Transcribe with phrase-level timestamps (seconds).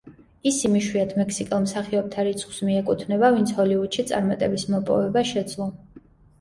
[0.51, 5.73] ის იმ იშვიათ მექსიკელ მსახიობთა რიცხვს მიეკუთვნება, ვინც ჰოლივუდში წარმატების მოპოვება შეძლო.